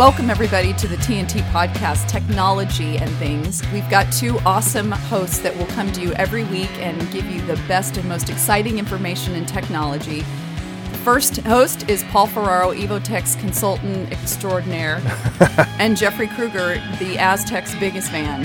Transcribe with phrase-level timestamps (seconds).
[0.00, 3.62] Welcome, everybody, to the TNT podcast, Technology and Things.
[3.70, 7.42] We've got two awesome hosts that will come to you every week and give you
[7.42, 10.22] the best and most exciting information in technology.
[11.04, 15.02] First host is Paul Ferraro, Evotech's consultant extraordinaire,
[15.78, 18.44] and Jeffrey Kruger, the Aztec's biggest fan.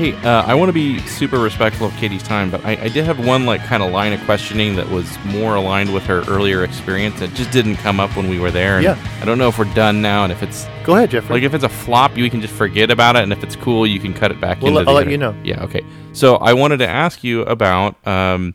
[0.00, 3.04] Hey, uh, I want to be super respectful of Katie's time, but I, I did
[3.04, 6.64] have one like kind of line of questioning that was more aligned with her earlier
[6.64, 7.20] experience.
[7.20, 8.76] It just didn't come up when we were there.
[8.76, 9.08] And Yeah.
[9.20, 11.34] I don't know if we're done now, and if it's Go ahead, Jeffrey.
[11.36, 13.86] like if it's a flop, you can just forget about it, and if it's cool,
[13.86, 14.78] you can cut it back We'll into.
[14.78, 15.34] let- the I'll let you know.
[15.44, 15.62] Yeah.
[15.64, 15.82] Okay.
[16.14, 18.54] So I wanted to ask you about um,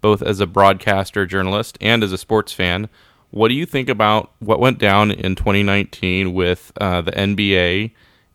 [0.00, 2.88] both as a broadcaster, journalist, and as a sports fan.
[3.32, 7.90] What do you think about what went down in 2019 with uh, the NBA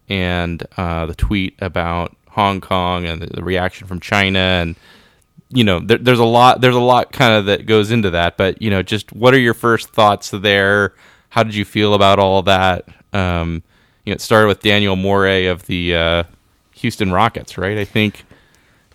[0.10, 4.76] and uh, the tweet about Hong Kong and the, reaction from China and
[5.50, 8.38] you know there, there's a lot there's a lot kind of that goes into that
[8.38, 10.94] but you know just what are your first thoughts there?
[11.30, 12.88] How did you feel about all that?
[13.14, 13.64] Um,
[14.04, 16.24] you know it started with Daniel Morey of the uh,
[16.72, 17.78] Houston Rockets right?
[17.78, 18.26] I think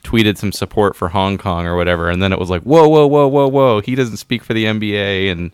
[0.03, 3.07] tweeted some support for Hong Kong or whatever and then it was like whoa whoa
[3.07, 5.53] whoa whoa whoa he doesn't speak for the NBA and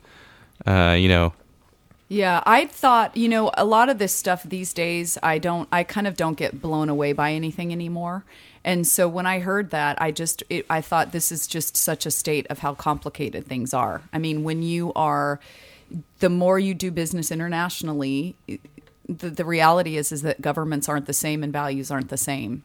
[0.66, 1.34] uh, you know
[2.14, 5.82] Yeah, I thought, you know, a lot of this stuff these days, I don't, I
[5.82, 8.24] kind of don't get blown away by anything anymore.
[8.62, 12.06] And so when I heard that, I just, it, I thought this is just such
[12.06, 14.02] a state of how complicated things are.
[14.12, 15.40] I mean, when you are,
[16.20, 18.36] the more you do business internationally,
[19.08, 22.62] the, the reality is is that governments aren't the same and values aren't the same.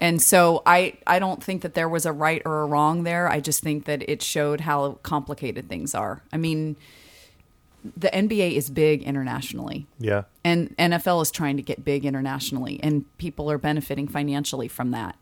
[0.00, 3.28] And so I, I don't think that there was a right or a wrong there.
[3.28, 6.22] I just think that it showed how complicated things are.
[6.32, 6.74] I mean,
[7.96, 10.24] the NBA is big internationally yeah.
[10.44, 15.16] and NFL is trying to get big internationally and people are benefiting financially from that.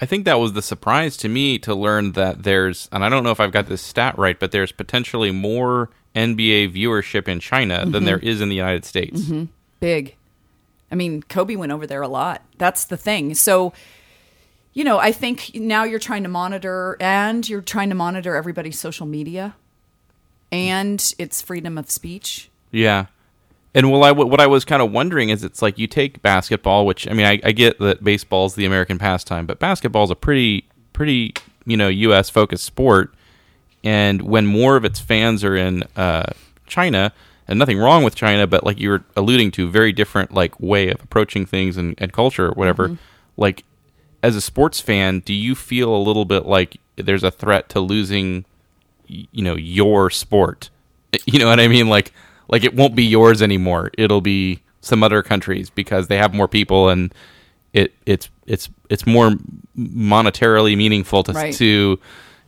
[0.00, 3.22] I think that was the surprise to me to learn that there's, and I don't
[3.22, 7.80] know if I've got this stat right, but there's potentially more NBA viewership in China
[7.80, 8.04] than mm-hmm.
[8.06, 9.20] there is in the United States.
[9.20, 9.44] Mm-hmm.
[9.78, 10.16] Big.
[10.90, 12.42] I mean, Kobe went over there a lot.
[12.56, 13.34] That's the thing.
[13.34, 13.74] So,
[14.72, 18.78] you know, I think now you're trying to monitor and you're trying to monitor everybody's
[18.78, 19.54] social media
[20.52, 22.50] and it's freedom of speech.
[22.70, 23.06] Yeah.
[23.74, 26.86] And well, I, what I was kind of wondering is it's like you take basketball,
[26.86, 30.68] which I mean, I, I get that baseball's the American pastime, but basketball's a pretty,
[30.92, 31.34] pretty,
[31.64, 32.28] you know, U.S.
[32.30, 33.14] focused sport.
[33.84, 36.32] And when more of its fans are in uh,
[36.66, 37.12] China,
[37.46, 40.88] and nothing wrong with China, but like you were alluding to, very different like way
[40.88, 42.96] of approaching things and, and culture or whatever.
[43.36, 43.64] Like,
[44.22, 47.80] as a sports fan, do you feel a little bit like there's a threat to
[47.80, 48.44] losing
[49.32, 50.70] you know your sport.
[51.26, 51.88] You know what i mean?
[51.88, 52.12] Like
[52.48, 53.90] like it won't be yours anymore.
[53.98, 57.12] It'll be some other countries because they have more people and
[57.72, 59.32] it it's it's it's more
[59.76, 61.54] monetarily meaningful to Right.
[61.54, 61.98] to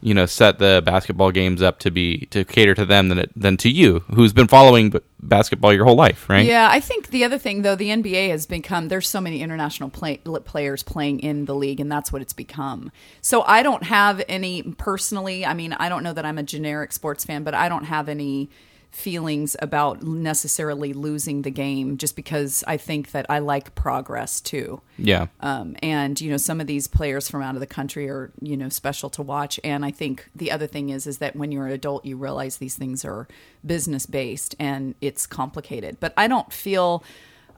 [0.03, 3.31] you know set the basketball games up to be to cater to them than it,
[3.35, 7.25] than to you who's been following basketball your whole life right Yeah, I think the
[7.25, 11.45] other thing though, the NBA has become there's so many international play, players playing in
[11.45, 12.91] the league, and that's what it's become.
[13.21, 15.47] So I don't have any personally.
[15.47, 18.09] I mean, I don't know that I'm a generic sports fan, but I don't have
[18.09, 18.51] any
[18.93, 24.83] feelings about necessarily losing the game just because I think that I like progress too.
[24.99, 28.31] yeah Um, and you know, some of these players from out of the country are
[28.41, 29.59] you know special to watch.
[29.65, 32.59] And I think the other thing is is that when you're an adult, you realize
[32.59, 33.27] these things are
[33.65, 35.99] business based and it's complicated.
[35.99, 37.03] But I don't feel.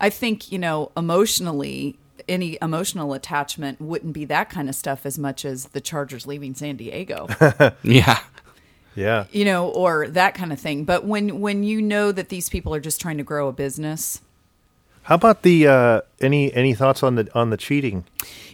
[0.01, 1.99] I think you know emotionally.
[2.29, 6.55] Any emotional attachment wouldn't be that kind of stuff as much as the Chargers leaving
[6.55, 7.27] San Diego
[7.83, 8.21] yeah
[8.95, 9.25] Yeah.
[9.33, 10.85] you know, or that kind of thing.
[10.85, 14.21] But when when you know that these people are just trying to grow a business,
[15.03, 18.05] How about the uh, any any thoughts on the on the cheating?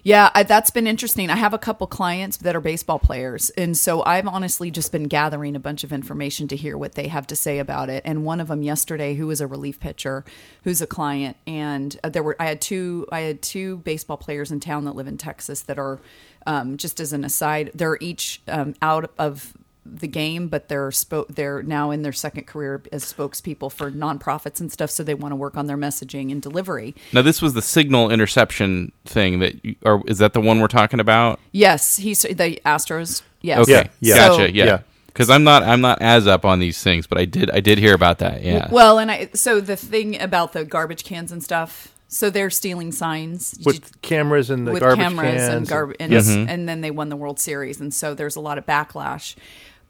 [0.03, 1.29] yeah, I, that's been interesting.
[1.29, 5.05] I have a couple clients that are baseball players, and so I've honestly just been
[5.05, 8.03] gathering a bunch of information to hear what they have to say about it.
[8.07, 10.25] And one of them yesterday, who was a relief pitcher,
[10.65, 14.51] who's a client, and uh, there were I had two I had two baseball players
[14.51, 16.01] in town that live in Texas that are
[16.47, 19.53] um, just as an aside, they're each um, out of
[19.93, 24.61] the game, but they're spo- they're now in their second career as spokespeople for nonprofits
[24.61, 24.91] and stuff.
[24.91, 26.95] So they want to work on their messaging and delivery.
[27.13, 30.69] now this was the signal interception thing that you, or is that the one we're
[30.69, 33.23] talking about Yes, he's the Astros.
[33.43, 33.61] Yes.
[33.61, 34.17] okay Yeah, yeah.
[34.29, 34.79] Gotcha yeah Yeah.
[35.07, 37.79] because i'm not i'm not as up on these things but i did i did
[37.79, 41.43] hear about that yeah Well, and I so the thing about the garbage cans and
[41.43, 41.95] stuff.
[42.13, 45.55] So they're stealing signs With cameras and the with garbage cameras cans.
[45.55, 46.29] and garbage, and, Yes.
[46.29, 49.37] and then they won the World Series, and so there's a lot of backlash.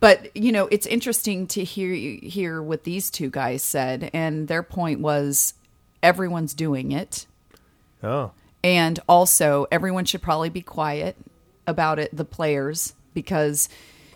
[0.01, 4.63] But you know, it's interesting to hear hear what these two guys said, and their
[4.63, 5.55] point was
[6.03, 7.27] everyone's doing it.
[8.03, 8.33] Oh.
[8.65, 11.17] And also, everyone should probably be quiet
[11.67, 13.69] about it, the players, because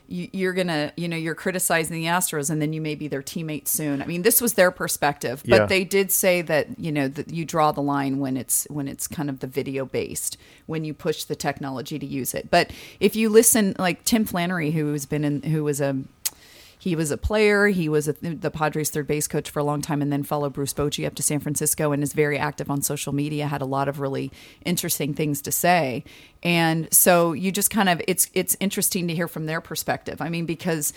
[0.07, 3.69] you're gonna, you know, you're criticizing the Astros, and then you may be their teammate
[3.69, 4.03] soon.
[4.03, 5.67] I mean, this was their perspective, but Yeah.
[5.67, 9.07] they did say that you know that you draw the line when it's when it's
[9.09, 10.37] kind of the video based
[10.67, 12.51] when you push the technology to use it.
[12.51, 12.71] But
[13.01, 15.97] if you listen, like Tim Flannery, who's been in, who was a
[16.85, 17.69] he was a player.
[17.69, 20.53] He was a, the Padres' third base coach for a long time, and then followed
[20.53, 23.47] Bruce Bochy up to San Francisco, and is very active on social media.
[23.47, 24.31] Had a lot of really
[24.67, 26.05] interesting things to say,
[26.43, 30.21] and so you just kind of it's it's interesting to hear from their perspective.
[30.21, 30.93] I mean, because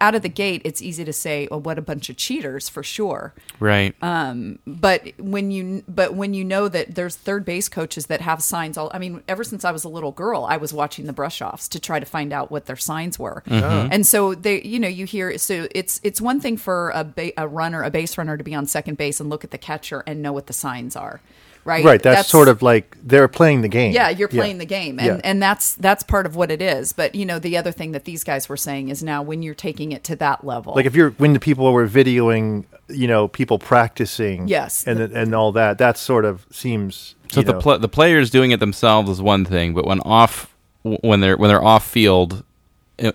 [0.00, 2.82] out of the gate, it's easy to say, "Well, what a bunch of cheaters," for
[2.82, 3.34] sure.
[3.60, 3.94] Right.
[4.02, 8.42] Um, but when you but when you know that there's third base coaches that have
[8.42, 11.12] signs all i mean ever since i was a little girl i was watching the
[11.12, 13.42] brush offs to try to find out what their signs were.
[13.90, 17.32] And so they you know you hear so it's it's one thing for a, ba-
[17.36, 20.02] a runner a base runner to be on second base and look at the catcher
[20.06, 21.20] and know what the signs are
[21.64, 22.02] right Right.
[22.02, 23.92] That's, sort of like they're playing the game.
[23.92, 25.20] yeah, you're playing the game, and Yeah.
[25.24, 26.92] and that's that's part of what it is.
[26.92, 29.54] But you know, the other thing that these guys were saying is now when you're
[29.54, 33.28] taking it to that level, Like if you're when the people were videoing, you know,
[33.28, 34.84] people practicing, Yes.
[34.86, 35.78] and and all that.
[35.78, 37.14] That sort of seems.
[37.30, 40.00] So you the know, pl- the players doing it themselves is one thing, but when
[40.00, 42.44] off when they're when they're off field,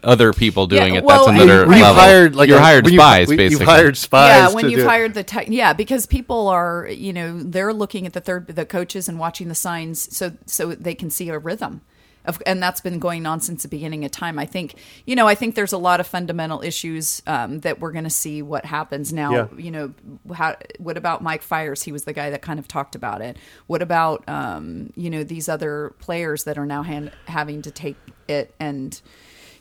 [0.04, 2.02] other people doing Yeah, it, well, that's another When We've level.
[2.02, 3.46] hired like you're a- hired when you- spies, basically.
[3.52, 4.30] You've hired spies.
[4.30, 4.90] yeah, when to you've do it.
[4.90, 8.66] hired the tech, yeah, because people are, you know, they're looking at the third, the
[8.66, 11.80] coaches and watching the signs, so so they can see a rhythm,
[12.26, 14.38] of, and that's been going on since the beginning of time.
[14.38, 17.94] I think, you know, I think there's a lot of fundamental issues um, that we're
[17.94, 19.32] going to see what happens now.
[19.32, 19.48] Yeah.
[19.58, 19.94] You know,
[20.34, 21.84] how what about Mike Fiers?
[21.84, 23.38] He was the guy that kind of talked about it.
[23.68, 27.96] What about, um, you know, these other players that are now hand, having to take
[28.28, 29.00] it and.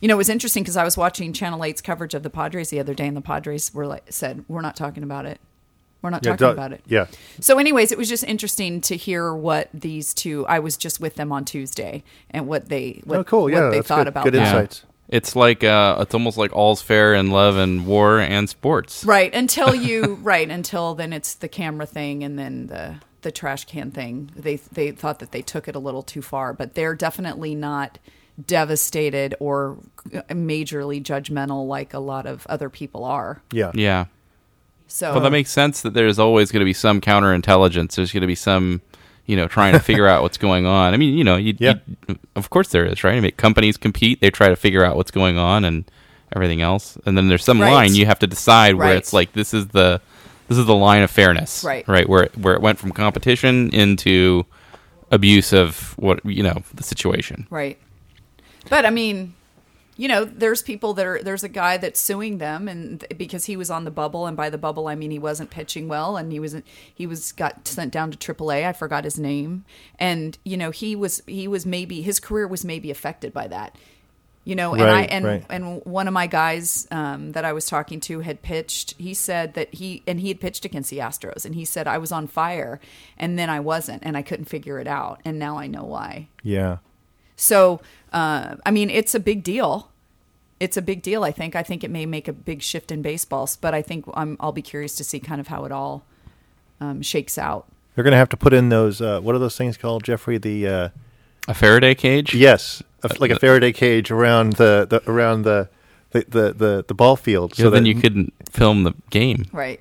[0.01, 2.71] You know, it was interesting because I was watching Channel 8's coverage of the Padres
[2.71, 5.41] the other day, and the Padres were like said, "We're not talking about it.
[6.03, 7.07] We're not Yeah, talking don't- about it." Yeah.
[7.41, 10.47] So, anyways, it was just interesting to hear what these two.
[10.47, 13.43] I was just with them on Tuesday, and what they what, oh, cool.
[13.45, 14.47] what Yeah, they thought good, about good that.
[14.47, 14.85] insights.
[15.09, 19.05] It's like uh, it's almost like all's fair in love and war and sports.
[19.05, 23.65] Right until you right until then it's the camera thing and then the the trash
[23.65, 24.31] can thing.
[24.37, 27.99] They they thought that they took it a little too far, but they're definitely not
[28.47, 29.77] devastated or
[30.31, 33.43] majorly judgmental like a lot of other people are.
[33.53, 33.73] Yeah.
[33.75, 34.07] Yeah.
[34.87, 37.97] So Well, that makes sense that there's always going to be some counterintelligence.
[37.97, 38.81] There's going to be some,
[39.27, 40.95] you know, trying to figure out what's going on.
[40.95, 41.75] I mean, you know, you, Yeah.
[42.09, 43.15] you- of course there is, right?
[43.17, 44.21] I mean, companies compete.
[44.21, 45.85] They try to figure out what's going on and
[46.35, 46.97] everything else.
[47.05, 47.73] And then there's some Right.
[47.73, 48.97] line you have to decide where Right.
[48.97, 50.01] it's like this is the
[50.49, 51.87] this is the line of fairness, Right.
[51.87, 54.47] Right, where where it went from competition into
[55.11, 57.47] abuse of what you know the situation.
[57.51, 57.79] Right.
[58.69, 59.35] But I mean,
[59.99, 63.57] you know, there's people that are there's a guy that's suing them and because he
[63.57, 66.31] was on the bubble and by the bubble I mean he wasn't pitching well and
[66.31, 66.57] he was
[66.95, 68.67] he was got sent down to AAA.
[68.67, 69.65] I forgot his name.
[69.99, 73.77] And you know, he was he was maybe his career was maybe affected by that.
[74.45, 75.45] You know, and I and right.
[75.51, 78.95] and one of my guys um, that I was talking to had pitched.
[78.97, 81.99] He said that he and he had pitched against the Astros, and he said I
[81.99, 82.81] was on fire,
[83.19, 86.29] and then I wasn't, and I couldn't figure it out, and now I know why.
[86.43, 86.79] Yeah.
[87.39, 87.81] So,
[88.13, 89.91] uh, I mean, it's a big deal.
[90.61, 91.23] It's a big deal.
[91.25, 91.55] I think.
[91.57, 94.53] I think it may make a big shift in baseballs, but I think I'm, I'll
[94.53, 96.05] be curious to see kind of how it all
[96.81, 97.67] um, shakes out.
[97.95, 99.01] They're going to have to put in those.
[99.01, 100.37] Uh, what are those things called, Jeffrey?
[100.39, 100.89] The uh,
[101.47, 102.35] A Faraday cage.
[102.35, 105.69] yes, a, like a Faraday cage around the, the around the
[106.11, 107.55] the, the the the ball field.
[107.55, 109.47] So then that- you couldn't film the game.
[109.53, 109.81] Right.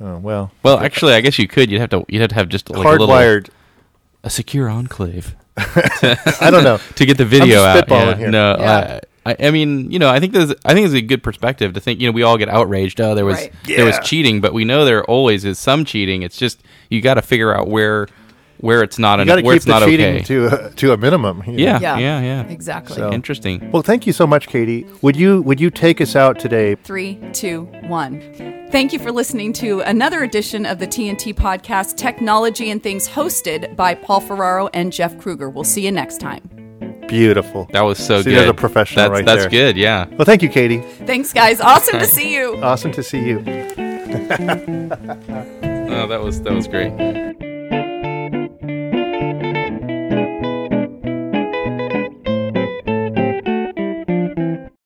[0.00, 0.52] Oh well.
[0.62, 1.70] Well, actually, I guess you could.
[1.70, 2.04] You'd have to.
[2.08, 3.50] You'd have to have just like a little hardwired.
[4.22, 5.34] a secure enclave
[6.40, 6.78] I don't know.
[6.96, 7.88] to get the video just out.
[7.90, 8.14] Yeah.
[8.16, 8.30] here.
[8.30, 9.00] No, Yeah.
[9.26, 11.80] I, I mean, you know, I think there's, I think it's a good perspective to
[11.80, 12.00] think.
[12.00, 12.98] You know, we all get outraged.
[13.00, 13.52] Oh, there was Right.
[13.66, 16.22] there was cheating, but we know there always is some cheating.
[16.22, 18.08] It's just you got to figure out where
[18.60, 20.24] where it's not You an, got to where keep it's the not cheating okay.
[20.24, 21.42] to a, to a minimum.
[21.46, 21.58] you know.
[21.62, 21.98] yeah, Yeah.
[21.98, 22.96] yeah, yeah, Exactly.
[22.96, 23.70] So- Interesting.
[23.70, 24.86] Well, thank you so much, Katie.
[25.02, 26.74] Would you would you take us out today?
[26.76, 28.20] Three, two, one.
[28.70, 33.74] Thank you for listening to another edition of the TNT podcast, Technology and Things, hosted
[33.76, 35.48] by Paul Ferraro and Jeff Kruger.
[35.48, 36.42] We'll see you next time.
[37.08, 37.66] Beautiful.
[37.72, 38.36] That was so See, good.
[38.40, 39.50] there's a professional that's, right That's there.
[39.50, 39.76] good.
[39.78, 40.04] Yeah.
[40.10, 40.82] Well, thank you, Katie.
[41.06, 41.58] Thanks, guys.
[41.62, 42.56] Awesome to see you.
[42.62, 43.38] Awesome to see you.
[45.90, 46.92] Oh, that was that was great.